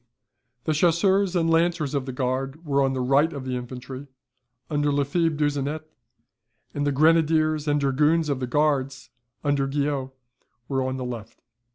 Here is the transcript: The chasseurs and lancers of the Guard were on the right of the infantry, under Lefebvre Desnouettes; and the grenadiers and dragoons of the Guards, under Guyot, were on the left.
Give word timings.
The 0.63 0.73
chasseurs 0.73 1.35
and 1.35 1.47
lancers 1.47 1.93
of 1.93 2.07
the 2.07 2.11
Guard 2.11 2.65
were 2.65 2.81
on 2.81 2.93
the 2.93 2.99
right 3.01 3.31
of 3.31 3.45
the 3.45 3.55
infantry, 3.55 4.07
under 4.67 4.91
Lefebvre 4.91 5.37
Desnouettes; 5.37 5.85
and 6.73 6.87
the 6.87 6.91
grenadiers 6.91 7.67
and 7.67 7.79
dragoons 7.79 8.27
of 8.27 8.39
the 8.39 8.47
Guards, 8.47 9.11
under 9.43 9.67
Guyot, 9.67 10.09
were 10.67 10.81
on 10.81 10.97
the 10.97 11.05
left. 11.05 11.43